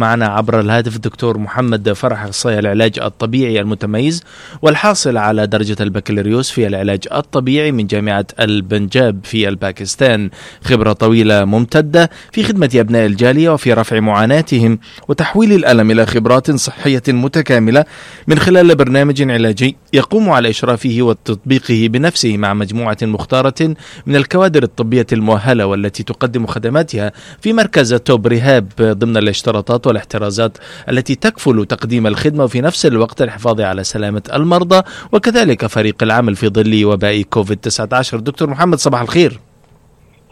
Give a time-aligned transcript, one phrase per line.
[0.00, 4.22] معنا عبر الهاتف الدكتور محمد فرح اخصائي العلاج الطبيعي المتميز
[4.62, 10.30] والحاصل على درجة البكالوريوس في العلاج الطبيعي من جامعة البنجاب في الباكستان.
[10.64, 17.02] خبرة طويلة ممتدة في خدمة أبناء الجالية وفي رفع معاناتهم وتحويل الألم إلى خبرات صحية
[17.08, 17.84] متكاملة
[18.26, 23.74] من خلال برنامج علاجي يقوم على إشرافه وتطبيقه بنفسه مع مجموعة مختارة
[24.06, 30.58] من الكوادر الطبية المؤهلة والتي تقدم خدماتها في مركز توب ريهاب ضمن الاشتراطات والاحترازات
[30.88, 36.48] التي تكفل تقديم الخدمة وفي نفس الوقت الحفاظ على سلامة المرضى وكذلك فريق العمل في
[36.48, 39.40] ظل وباء كوفيد 19 دكتور محمد صباح الخير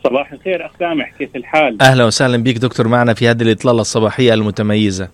[0.04, 4.34] صباح الخير أخ سامح كيف الحال؟ أهلا وسهلا بك دكتور معنا في هذه الإطلالة الصباحية
[4.34, 5.08] المتميزة.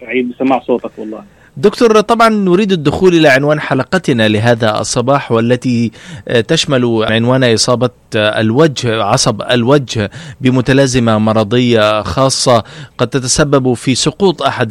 [0.00, 1.24] سعيد بسماع صوتك والله.
[1.56, 5.92] دكتور طبعا نريد الدخول إلى عنوان حلقتنا لهذا الصباح والتي
[6.48, 12.64] تشمل عنوان إصابة الوجه عصب الوجه بمتلازمة مرضية خاصة
[12.98, 14.68] قد تتسبب في سقوط أحد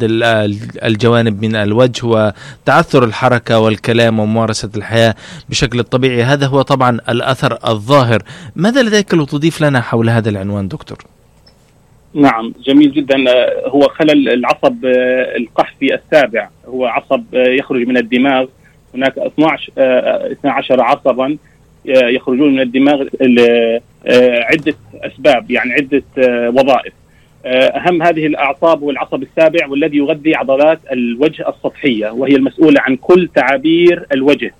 [0.82, 5.14] الجوانب من الوجه وتعثر الحركة والكلام وممارسة الحياة
[5.48, 6.22] بشكل طبيعي.
[6.22, 8.22] هذا هو طبعا الأثر الظاهر.
[8.56, 10.98] ماذا لديك لتضيف لنا حول هذا العنوان دكتور؟
[12.14, 13.16] نعم جميل جدا.
[13.66, 14.84] هو خلل العصب
[15.36, 16.48] القحفي السابع.
[16.66, 18.46] هو عصب يخرج من الدماغ.
[18.94, 19.72] هناك 12
[20.32, 21.36] 12 عصبا
[21.86, 23.04] يخرجون من الدماغ
[24.50, 26.02] عدة أسباب يعني عدة
[26.48, 26.92] وظائف.
[27.46, 33.28] أهم هذه الأعصاب هو العصب السابع والذي يغذي عضلات الوجه السطحية وهي المسؤولة عن كل
[33.34, 34.54] تعابير الوجه.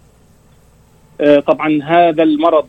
[1.47, 2.67] طبعا هذا المرض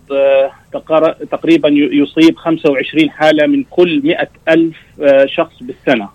[1.32, 4.78] تقريبا يصيب 25 حالة من كل 100 ألف
[5.26, 6.10] شخص بالسنة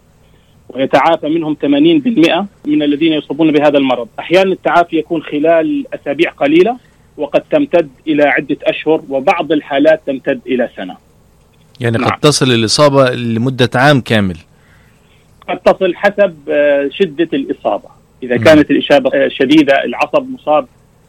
[0.68, 1.66] ويتعافى منهم 80%
[2.66, 4.08] من الذين يصابون بهذا المرض.
[4.18, 6.76] أحيانا التعافي يكون خلال أسابيع قليلة
[7.16, 10.96] وقد تمتد إلى عدة أشهر وبعض الحالات تمتد إلى سنة.
[11.80, 12.10] يعني نعم.
[12.10, 14.36] قد تصل الإصابة لمدة عام كامل.
[15.48, 16.34] قد تصل حسب
[16.90, 17.88] شدة الإصابة.
[18.22, 20.66] إذا كانت الإصابة شديدة العصب مصاب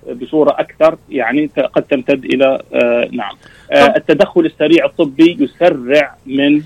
[0.10, 3.36] بصورة أكثر يعني قد تمتد إلى آه نعم
[3.72, 6.62] آه التدخل السريع الطبي يسرع من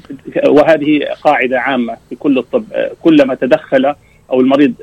[0.47, 3.94] وهذه قاعدة عامة في كل الطب آه كلما تدخل
[4.31, 4.73] أو المريض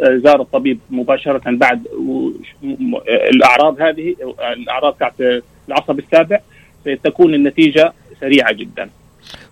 [0.00, 1.86] زار الطبيب مباشرة بعد
[3.32, 4.16] الأعراض هذه
[4.56, 6.38] الأعراض تاعت العصب السابع
[6.84, 8.90] ستكون النتيجة سريعة جدا.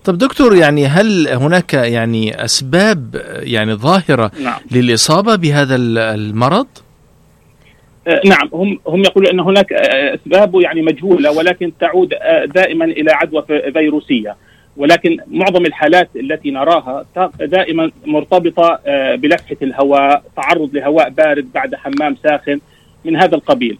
[0.04, 4.60] طب دكتور يعني هل هناك يعني أسباب يعني ظاهرة نعم.
[4.70, 6.66] للإصابة بهذا المرض؟
[8.24, 12.14] نعم هم هم يقولون أن هناك أسباب يعني مجهولة ولكن تعود
[12.54, 13.42] دائما إلى عدوى
[13.72, 14.36] فيروسية.
[14.76, 17.06] ولكن معظم الحالات التي نراها
[17.40, 18.78] دائما مرتبطة
[19.14, 22.60] بلفحة الهواء تعرض لهواء بارد بعد حمام ساخن
[23.04, 23.78] من هذا القبيل.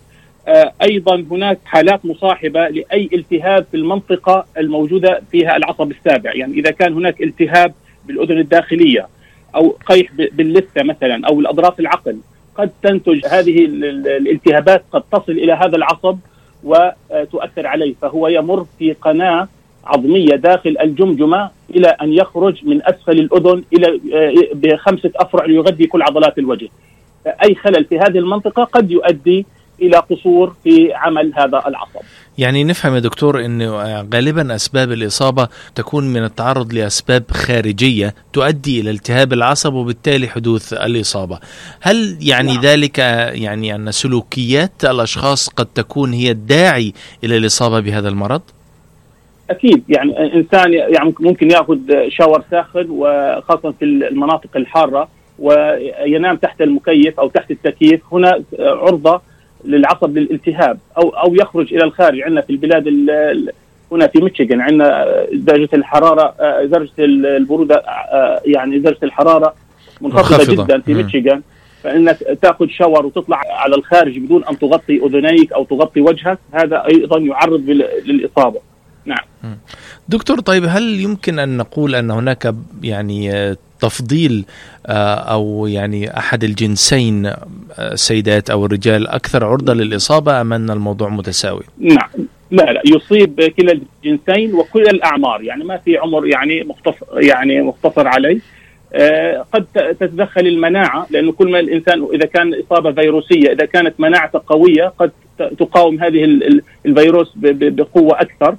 [0.83, 6.35] أيضا هناك حالات مصاحبة لأي التهاب في المنطقة الموجودة فيها العصب السابع.
[6.35, 7.75] يعني إذا كان هناك التهاب
[8.07, 9.09] بالأذن الداخلية
[9.55, 12.19] أو قيح باللثة مثلا أو الأضراس العقل.
[12.59, 16.19] قد تنتج هذه الالتهابات قد تصل إلى هذا العصب
[16.65, 19.49] وتؤثر عليه فهو يمر في قناة
[19.85, 24.01] عظمية داخل الجمجمة إلى أن يخرج من أسفل الأذن إلى
[24.55, 26.69] بخمسة أفرع ليغذي كل عضلات الوجه.
[27.27, 29.47] أي خلل في هذه المنطقة قد يؤدي
[29.83, 32.01] إلى قصور في عمل هذا العصب.
[32.39, 33.77] يعني نفهم يا دكتور إنه
[34.15, 41.39] غالبا أسباب الإصابة تكون من التعرض لأسباب خارجية تؤدي إلى التهاب العصب وبالتالي حدوث الإصابة.
[41.81, 42.63] هل يعني نعم.
[42.63, 46.93] ذلك يعني أن سلوكيات الأشخاص قد تكون هي الداعي
[47.25, 48.43] إلى الإصابة بهذا المرض؟
[49.51, 51.79] أكيد يعني إنسان يعني ممكن يأخذ
[52.09, 59.21] شاور ساخن وخاصة في المناطق الحارة وينام تحت المكيف أو تحت التكييف هنا عرضة
[59.65, 62.21] للعصب للالتهاب أو أو يخرج إلى الخارج.
[62.21, 62.89] عندنا في البلاد
[63.93, 67.83] هنا في ميشيغان عندنا درجة الحرارة درجة البرودة
[68.45, 69.55] يعني درجة الحرارة
[70.01, 71.43] منخفضة جدا في ميشيغان.
[71.83, 77.19] فإنك تأخذ شاور وتطلع على الخارج بدون أن تغطي أذنيك أو تغطي وجهك هذا أيضا
[77.19, 77.61] يعرض
[78.05, 78.61] للإصابة.
[79.05, 79.57] نعم.
[80.09, 83.31] دكتور طيب هل يمكن أن نقول أن هناك يعني
[83.81, 84.45] تفضيل
[84.87, 87.33] أو يعني أحد الجنسين
[87.79, 92.09] السيدات أو الرجال أكثر عرضة للإصابة أم أن الموضوع متساوي؟ نعم.
[92.51, 95.43] لا لا يصيب كلا الجنسين وكل الأعمار.
[95.43, 98.41] يعني ما في عمر يعني مختصر يعني مختصر عليه.
[99.53, 104.93] قد تتدخل المناعة لأنه كل ما الإنسان إذا كان إصابة فيروسية إذا كانت مناعته قوية
[104.99, 105.11] قد
[105.59, 106.25] تقاوم هذه
[106.87, 108.57] الفيروس بقوة أكثر.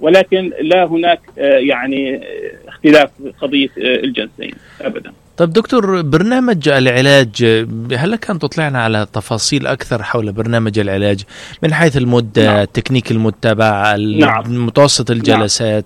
[0.00, 2.20] ولكن لا هناك يعني
[2.68, 5.12] اختلاف في قضية الجنسين ابدا.
[5.36, 7.44] طيب دكتور برنامج العلاج
[7.92, 11.24] هل لك ان تطلعنا على تفاصيل أكثر حول برنامج العلاج
[11.62, 12.64] من حيث المدة، نعم.
[12.64, 14.66] تكنيك المتبع، نعم.
[14.66, 15.84] متوسط الجلسات؟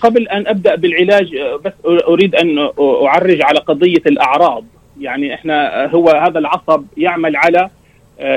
[0.00, 1.26] قبل أن أبدأ بالعلاج
[1.64, 2.68] بس أريد أن
[3.06, 4.64] أعرج على قضية الأعراض
[5.00, 7.70] يعني إحنا هو هذا العصب يعمل على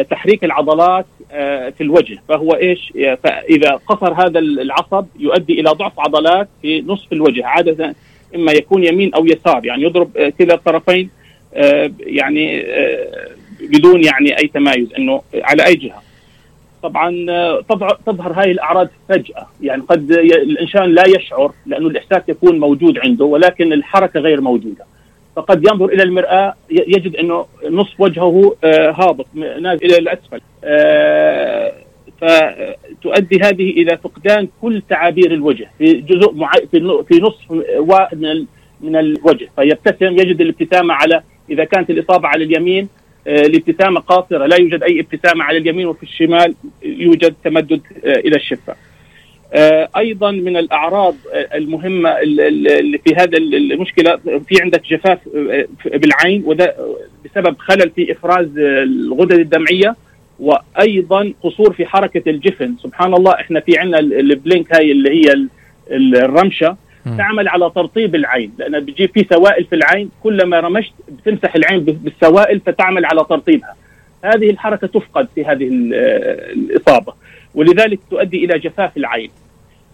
[0.10, 1.06] تحريك العضلات
[1.78, 2.22] في الوجه.
[2.30, 2.94] فهو إيش؟
[3.24, 7.46] فإذا قصر هذا العصب يؤدي إلى ضعف عضلات في نصف الوجه.
[7.46, 7.96] عادة
[8.36, 11.10] إما يكون يمين أو يسار يعني يضرب كلا الطرفين
[12.00, 12.66] يعني
[13.62, 16.02] بدون يعني أي تمايز إنه على أي جهة.
[16.84, 17.26] طبعا
[18.06, 19.48] تظهر هاي الأعراض فجأة.
[19.62, 24.86] يعني قد الإنسان لا يشعر لأنه الإحساس يكون موجود عنده ولكن الحركة غير موجودة.
[25.36, 30.42] فقد ينظر إلى المرآة يجد إنه نصف وجهه هابط نازل إلى الأسفل
[32.22, 36.34] فتؤدي هذه إلى فقدان كل تعابير الوجه في جزء
[37.10, 37.52] في نصف
[38.14, 38.46] من
[38.82, 42.90] من الوجه فيبتسم يجد الابتسامة على إذا كانت الإصابة على اليمين
[43.28, 48.76] الابتسامة قاصرة لا يوجد أي ابتسامة على اليمين وفي الشمال يوجد تمدد إلى الشفة.
[49.98, 51.16] أيضا من الأعراض
[51.54, 54.18] المهمة اللي في هذا المشكلة.
[54.18, 55.20] في عندك جفاف
[55.86, 56.76] بالعين وده
[57.26, 59.96] بسبب خلل في إفراز الغدد الدمعية
[60.40, 62.76] وأيضا قصور في حركة الجفن.
[62.84, 65.48] سبحان الله إحنا في عندنا البلينك هاي اللي هي
[65.92, 66.78] الرمشة.
[67.18, 72.60] تعمل على ترطيب العين لأن بتجيب في سوائل في العين كلما رمشت بتمسح العين بالسوائل
[72.60, 73.76] فتعمل على ترطيبها.
[74.24, 77.14] هذه الحركة تفقد في هذه الإصابة
[77.56, 79.30] ولذلك تؤدي إلى جفاف العين.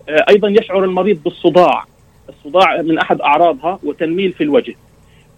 [0.09, 1.85] أيضا يشعر المريض بالصداع.
[2.29, 4.75] الصداع من أحد أعراضها وتنميل في الوجه.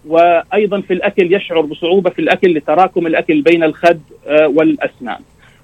[0.06, 5.18] وأيضا في الأكل يشعر بصعوبة في الأكل لتراكم الأكل بين الخد والأسنان.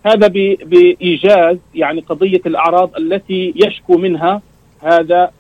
[0.07, 0.27] هذا
[0.65, 4.43] بإيجاز يعني قضية الأعراض التي يشكو منها
[4.83, 5.31] هذا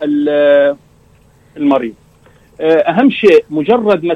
[1.57, 1.95] المريض.
[2.61, 4.15] أهم شيء مجرد ما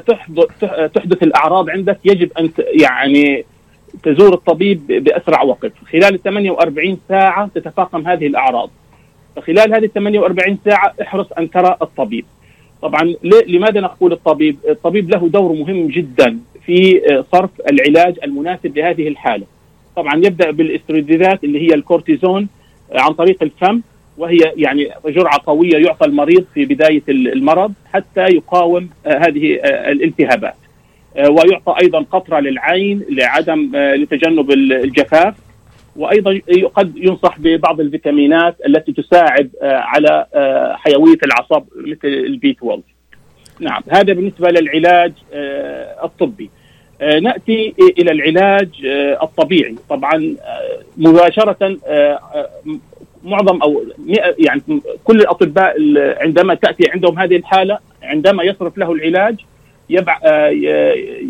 [0.87, 2.49] تحدث الأعراض عندك يجب أن
[2.81, 3.45] يعني
[4.03, 5.71] تزور الطبيب بأسرع وقت.
[5.91, 8.69] خلال 48 ساعة تتفاقم هذه الأعراض.
[9.35, 12.25] فخلال هذه 48 ساعة احرص أن ترى الطبيب.
[12.81, 13.15] طبعا
[13.47, 17.01] لماذا نقول الطبيب؟ الطبيب له دور مهم جدا في
[17.31, 19.45] صرف العلاج المناسب لهذه الحالة.
[19.95, 22.47] طبعا يبدأ بالاسترويدات اللي هي الكورتيزون
[22.93, 23.81] عن طريق الفم
[24.17, 30.55] وهي يعني جرعة قوية يعطى المريض في بداية المرض حتى يقاوم هذه الالتهابات.
[31.17, 35.35] ويعطى أيضا قطرة للعين لعدم لتجنب الجفاف.
[35.95, 36.39] وأيضا
[36.75, 40.25] قد ينصح ببعض الفيتامينات التي تساعد على
[40.75, 42.81] حيوية العصب مثل البي 12
[43.59, 45.13] نعم هذا بالنسبة للعلاج
[46.03, 46.49] الطبي.
[47.21, 48.69] نأتي إلى العلاج
[49.23, 49.75] الطبيعي.
[49.89, 50.35] طبعا
[50.97, 51.77] مباشرة
[53.23, 53.83] معظم أو
[54.39, 54.61] يعني
[55.03, 55.75] كل الأطباء
[56.21, 59.35] عندما تأتي عندهم هذه الحالة عندما يصرف له العلاج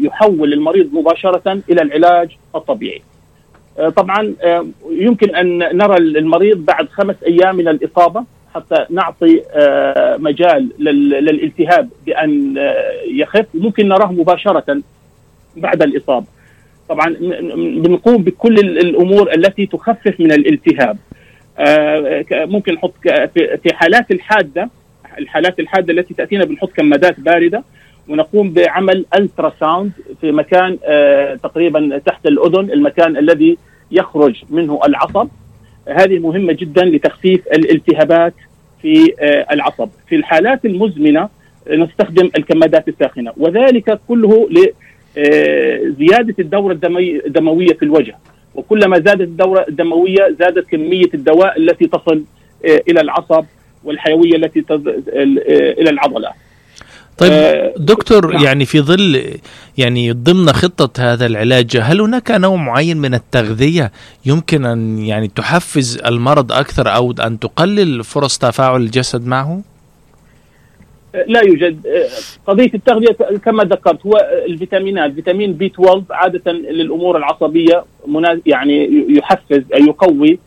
[0.03, 3.01] يحول المريض مباشرة إلى العلاج الطبيعي.
[3.95, 4.33] طبعا
[4.91, 8.23] يمكن أن نرى المريض بعد خمس أيام من الإصابة
[8.55, 9.41] حتى نعطي
[10.17, 12.55] مجال للالتهاب بأن
[13.07, 14.81] يخف ممكن نراه مباشرة
[15.57, 16.25] بعد الإصابة.
[16.89, 17.15] طبعا
[17.55, 20.97] بنقوم بكل الأمور التي تخفف من الالتهاب.
[22.31, 22.93] ممكن نحط
[23.33, 24.69] في حالات الحادة
[25.19, 27.63] الحالات الحادة التي تأتينا بنحط كمادات باردة
[28.11, 29.91] ونقوم بعمل ultrasound
[30.21, 30.77] في مكان
[31.43, 33.57] تقريبا تحت الأذن المكان الذي
[33.91, 35.27] يخرج منه العصب.
[35.87, 38.33] هذه مهمة جدا لتخفيف الالتهابات
[38.81, 39.13] في
[39.51, 39.89] العصب.
[40.07, 41.29] في الحالات المزمنة
[41.69, 44.49] نستخدم الكمادات الساخنة وذلك كله
[45.17, 46.79] لزياده الدورة
[47.25, 48.15] الدموية في الوجه.
[48.55, 52.23] وكلما زادت الدورة الدموية زادت كمية الدواء التي تصل
[52.65, 53.45] إلى العصب
[53.83, 54.63] والحيوية التي
[55.79, 56.29] إلى العضلة.
[57.17, 58.43] طيب دكتور نعم.
[58.43, 59.23] يعني في ظل
[59.77, 63.91] يعني ضمن خطة هذا العلاج هل هناك نوع معين من التغذية
[64.25, 69.61] يمكن أن يعني تحفز المرض أكثر أو أن تقلل فرص تفاعل الجسد معه؟
[71.27, 71.87] لا يوجد
[72.47, 77.83] قضية التغذية كما ذكرت هو الفيتامينات فيتامين بي 12 عادة للأمور العصبية
[78.45, 80.39] يعني يحفز أي يقوي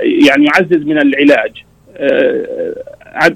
[0.00, 1.52] يعني يعزز من العلاج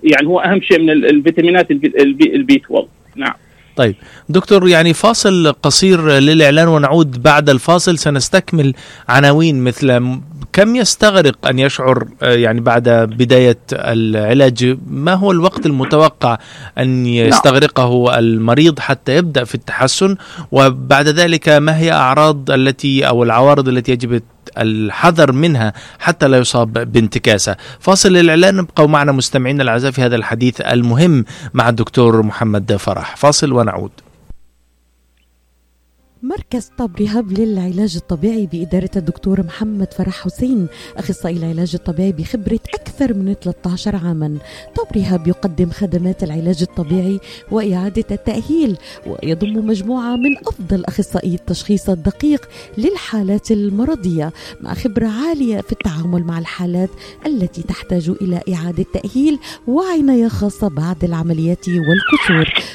[0.02, 3.34] يعني هو أهم شيء من الفيتامينات البي 12 نعم.
[3.76, 3.94] طيب
[4.28, 7.98] دكتور يعني فاصل قصير للإعلان ونعود بعد الفاصل.
[7.98, 8.74] سنستكمل
[9.08, 10.18] عناوين مثل
[10.52, 16.38] كم يستغرق أن يشعر يعني بعد بداية العلاج؟ ما هو الوقت المتوقع
[16.78, 20.16] أن يستغرقه المريض حتى يبدأ في التحسن؟
[20.52, 24.22] وبعد ذلك ما هي أعراض التي أو العوارض التي يجب
[24.58, 27.56] الحذر منها حتى لا يصاب بانتكاسة.
[27.80, 33.16] فاصل الإعلان ابقوا معنا مستمعينا الأعزاء في هذا الحديث المهم مع الدكتور محمد فرح.
[33.16, 33.90] فاصل ونعود.
[36.24, 40.66] مركز طب رهاب للعلاج الطبيعي بإدارة الدكتور محمد فرح حسين
[40.96, 44.38] أخصائي العلاج الطبيعي بخبرة أكثر من 13 عاما.
[44.76, 48.76] طب رهاب يقدم خدمات العلاج الطبيعي وإعادة التأهيل
[49.06, 56.38] ويضم مجموعة من أفضل أخصائي التشخيص الدقيق للحالات المرضية مع خبرة عالية في التعامل مع
[56.38, 56.90] الحالات
[57.26, 62.74] التي تحتاج إلى إعادة تأهيل وعناية خاصة بعد العمليات والكسور.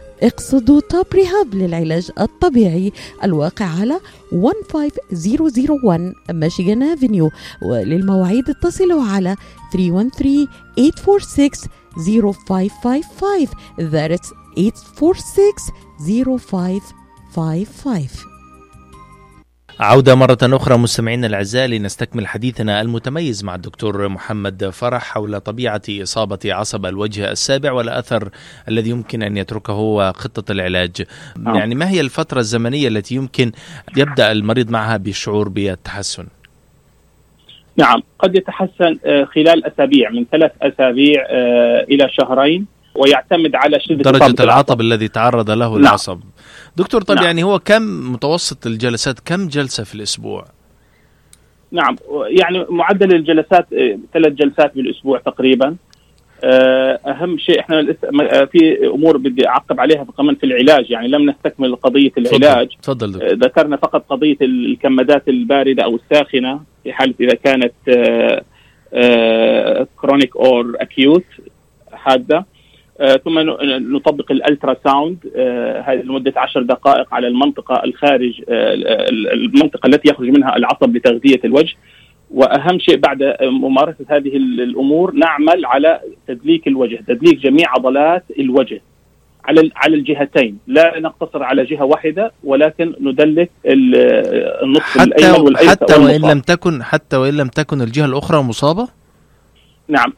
[0.23, 2.91] اقصدوا توب ريهاب للعلاج الطبيعي
[3.23, 3.99] الواقع على
[4.31, 9.35] 15001 ميشيغان افنيو وللمواعيد اتصلوا على
[9.73, 11.49] 313 846
[11.97, 13.47] 0555
[13.77, 16.81] that's 846
[17.35, 18.30] 0555
[19.81, 26.39] عودة مرة أخرى مستمعينا الأعزاء لنستكمل حديثنا المتميز مع الدكتور محمد فرح حول طبيعة إصابة
[26.45, 28.29] عصب الوجه السابع والأثر
[28.67, 31.03] الذي يمكن أن يتركه وخطة العلاج.
[31.37, 31.55] نعم.
[31.55, 33.51] يعني ما هي الفترة الزمنية التي يمكن
[33.97, 36.27] يبدأ المريض معها بالشعور بالتحسن؟
[37.77, 42.65] نعم قد يتحسن آه، خلال أسابيع من ثلاث أسابيع آه، إلى شهرين.
[42.95, 45.77] ويعتمد على شدة درجة إصابة العطب الذي تعرض له نعم.
[45.77, 46.19] العصب
[46.77, 47.25] دكتور طب نعم.
[47.25, 50.45] يعني هو كم متوسط الجلسات كم جلسة في الأسبوع؟
[51.71, 51.95] نعم
[52.27, 53.67] يعني معدل الجلسات
[54.13, 55.75] ثلاث جلسات بالأسبوع تقريبا.
[56.43, 60.91] آه، أهم شيء إحنا آه، في أمور بدي أعقب عليها كمان في العلاج.
[60.91, 62.67] يعني لم نستكمل قضية العلاج.
[62.83, 67.73] تفضل آه، ذكرنا فقط قضية الكمادات الباردة أو الساخنة في حالة إذا كانت
[70.01, 71.25] chronic or acute
[71.93, 72.45] حادة.
[73.25, 79.33] ثم ن- نطبق ال ultrasound آه، هذه لمدة 10 دقائق على المنطقة الخارج آه، ال-
[79.33, 81.73] المنطقة التي يخرج منها العصب لتغذية الوجه.
[82.31, 88.81] وأهم شيء بعد ممارسة هذه ال- الأمور نعمل على تدليك الوجه، تدليك جميع عضلات الوجه
[89.45, 93.95] على على الجهتين، لا نقتصر على جهة واحدة ولكن ندلك ال-
[94.63, 96.31] النصف الأيمن والأيسر حتى والمصاب.
[96.31, 98.87] لم تكن حتى وإن لم تكن الجهة الأخرى مصابة؟
[99.91, 100.13] نعم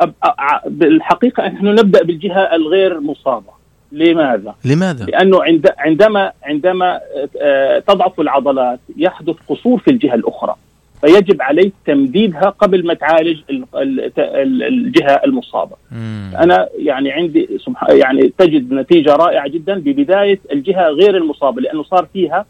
[0.66, 3.64] بالحقيقة نحن نبدأ بالجهة الغير مصابة.
[3.92, 7.00] لماذا؟ لماذا؟ لأنه عند عندما عندما
[7.42, 10.56] آه، تضعف العضلات يحدث قصور في الجهة الأخرى
[11.02, 15.76] فيجب عليك تمديدها قبل ما تعالج ال- ال- ال- الجهة المصابة.
[15.92, 16.32] مم.
[16.40, 22.08] أنا يعني عندي سبحان يعني تجد نتيجة رائعة جدا ببداية الجهة غير المصابة لأنه صار
[22.14, 22.46] فيها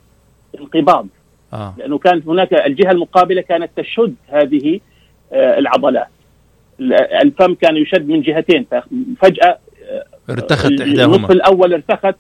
[0.60, 1.08] انقباض
[1.54, 1.74] آه.
[1.78, 4.80] لأنه كانت هناك الجهة المقابلة كانت تشد هذه
[5.34, 6.08] آه، العضلات.
[6.84, 9.58] ال- الفم كان يشد من جهتين ففجأة
[10.30, 11.30] ارتخت النصف إحداهما.
[11.32, 12.16] الأول ارتخت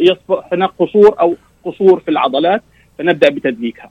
[0.00, 1.34] يصبح هناك قصور أو
[1.64, 2.62] قصور في العضلات
[2.98, 3.90] فنبدأ بتدليكها.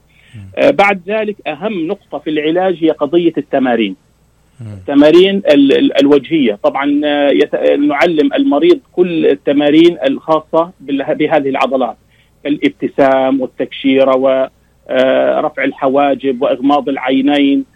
[0.56, 3.96] آه بعد ذلك أهم نقطة في العلاج هي قضية التمارين.
[4.60, 7.30] التمارين ال- ال- الوجهية، طبعا آه،
[7.76, 11.96] نعلم المريض كل التمارين الخاصة بهذه العضلات.
[12.44, 17.58] كالابتسام والتكشيرة ورفع الحواجب وإغماض العينين.
[17.60, 17.73] آه،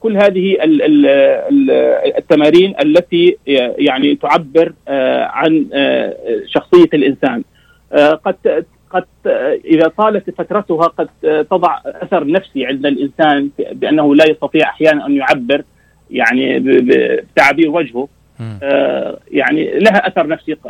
[0.00, 1.06] كل هذه ال- ال-
[1.50, 1.70] ال-
[2.18, 3.36] التمارين التي
[3.78, 6.16] يعني تعبر آه، عن آه،
[6.46, 7.42] شخصية الإنسان
[7.92, 14.14] آه، قد قد آه، إذا طالت فترتها قد آه، تضع أثر نفسي عند الإنسان بأنه
[14.14, 15.62] لا يستطيع أحيانا أن يعبر
[16.10, 18.00] يعني ب- ب- بتعابير وجهه.
[18.02, 18.08] آه،
[19.30, 20.68] يعني لها أثر نفسي ق-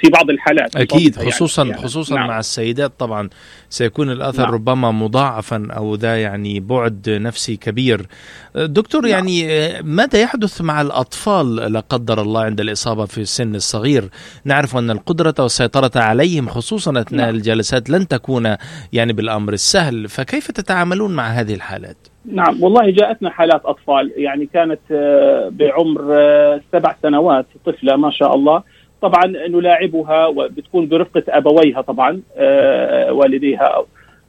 [0.00, 0.76] في بعض الحالات
[1.18, 2.28] يعني- خصوصا يعني خصوصا نعم.
[2.28, 3.28] مع السيدات طبعا
[3.70, 4.54] سيكون الأثر نعم.
[4.54, 8.06] ربما مضاعفا أو ذا يعني بعد نفسي كبير
[8.54, 9.10] دكتور نعم.
[9.10, 14.08] يعني آه، ماذا يحدث مع الأطفال لا قدر الله عند الإصابة في السن الصغير
[14.44, 17.34] نعرف أن القدرة والسيطرة عليهم خصوصا أثناء نعم.
[17.34, 18.56] الجلسات لن تكون
[18.92, 21.96] يعني بالأمر السهل فكيف تتعاملون مع هذه الحالات
[22.32, 24.12] نعم والله جاءتنا حالات أطفال.
[24.16, 28.62] يعني كانت آه، بعمر آه، سبع سنوات طفلة ما شاء الله.
[29.02, 33.84] طبعا نلاعبها وبتكون برفقة أبويها طبعا آه، والديها.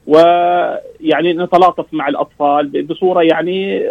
[0.06, 3.86] ويعني نتلاطف مع الأطفال بصورة يعني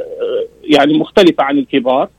[0.63, 2.09] يعني مختلفة عن الكبار.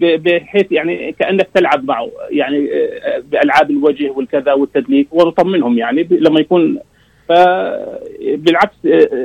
[0.00, 2.10] بحيث يعني كأنك تلعب معه.
[2.30, 2.68] يعني
[3.30, 6.78] بألعاب الوجه والكذا والتدليك ونطمنهم يعني لما يكون
[7.28, 8.76] فبالعكس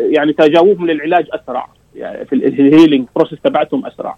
[0.09, 1.67] يعني تجاوبهم للعلاج أسرع.
[1.95, 4.17] يعني في ال healing process تبعتهم أسرع.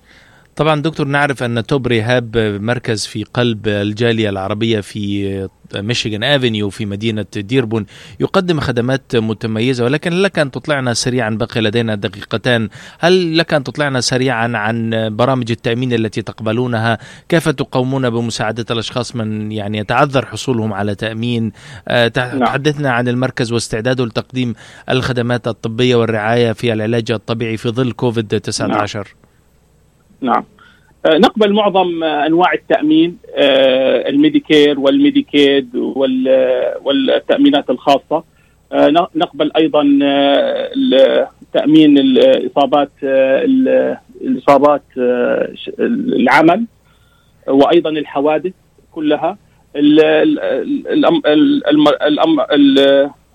[0.55, 6.85] طبعا دكتور نعرف أن Top Rehab مركز في قلب الجالية العربية في Michigan Avenue في
[6.85, 7.85] مدينة ديربون
[8.19, 12.69] يقدم خدمات متميزة ولكن لك أن تطلعنا سريعا بقي لدينا دقيقتان.
[12.99, 16.97] هل لك أن تطلعنا سريعا عن برامج التأمين التي تقبلونها؟
[17.29, 21.51] كيف تقومون بمساعدة الأشخاص من يعني يتعذر حصولهم على تأمين؟
[21.89, 22.07] نعم.
[22.39, 24.53] تحدثنا عن المركز واستعداده لتقديم
[24.89, 29.22] الخدمات الطبية والرعاية في العلاج الطبيعي في ظل كوفيد 19
[30.23, 30.43] نعم.
[31.05, 35.75] آه، نقبل معظم أنواع التأمين آه، الميديكير والميديكيد
[36.83, 38.23] والتأمينات الخاصة.
[38.73, 39.83] آه، نقبل أيضا
[41.53, 42.91] تامين الإصابات
[44.21, 44.83] الإصابات
[45.79, 46.65] العمل
[47.47, 48.53] وأيضا الحوادث
[48.91, 49.37] كلها.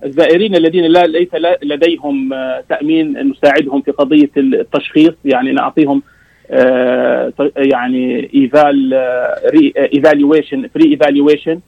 [0.04, 1.28] الزائرين الذين لا ليس
[1.62, 2.35] لديهم
[2.68, 5.14] تأمين نساعدهم في قضية التشخيص.
[5.25, 6.18] يعني نعطيهم آه،
[7.57, 8.95] يعني eval
[9.77, 11.61] evaluation free evaluation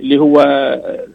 [0.00, 1.06] اللي هو آه،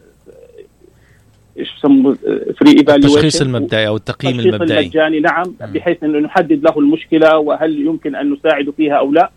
[1.60, 2.16] إيش يسموه
[2.60, 4.80] free evaluation التشخيص المبدئي أو التقييم المبدئي.
[4.80, 9.32] المجاني نعم بحيث إنه نحدد له المشكلة وهل يمكن أن نساعد فيها أو لا.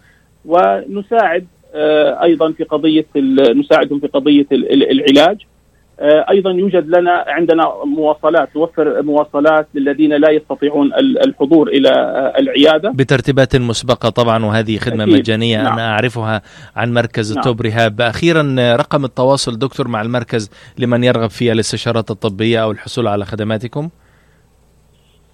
[0.44, 3.06] ونساعد آه، أيضا في قضية
[3.54, 5.36] نساعدهم في قضية العلاج.
[5.40, 5.55] آه،
[6.00, 10.90] أيضا يوجد لنا عندنا مواصلات نوفر مواصلات للذين لا يستطيعون
[11.26, 15.14] الحضور إلى آه، العيادة بترتيبات مسبقة طبعا وهذه خدمة أكيد.
[15.14, 15.72] مجانية نعم.
[15.72, 16.42] أنا أعرفها
[16.76, 17.38] عن مركز نعم.
[17.38, 23.06] التوب رهاب أخيرا رقم التواصل دكتور مع المركز لمن يرغب في الاستشارات الطبية أو الحصول
[23.06, 23.88] على خدماتكم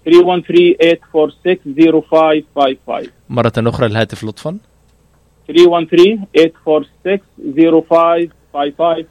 [0.09, 0.13] 313-846-0555
[3.29, 4.57] مرة أخرى الهاتف لطفا
[5.51, 5.55] 313-846-0555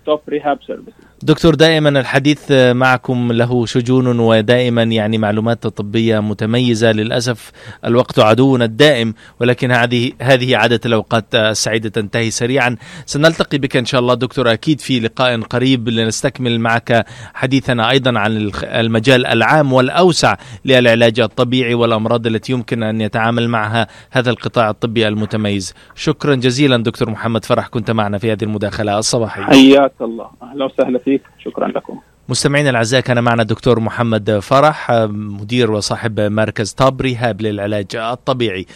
[0.06, 6.92] توب ريهاب سيرفيسز دكتور دائما الحديث معكم له شجون ودائما يعني معلومات طبية متميزة.
[6.92, 7.52] للأسف
[7.84, 12.76] الوقت عدونا الدائم ولكن هذه هذه عادة الأوقات السعيدة تنتهي سريعا.
[13.06, 14.52] سنلتقي بك إن شاء الله دكتور.
[14.52, 22.26] أكيد في لقاء قريب لنستكمل معك حديثنا أيضا عن المجال العام والأوسع للعلاج الطبيعي والأمراض
[22.26, 25.74] التي يمكن أن يتعامل معها هذا القطاع الطبي المتميز.
[25.94, 29.42] شكرا جزيلا دكتور محمد فرح كنت معنا في هذه المداخلة الصباحية.
[29.42, 30.30] حياك الله.
[30.42, 31.11] أهلا وسهلا فيك.
[31.18, 31.98] فيك شكرا لكم.
[32.28, 38.66] مستمعينا الأعزاء كان معنا الدكتور محمد فرح مدير وصاحب مركز طاب ريهاب للعلاج الطبيعي.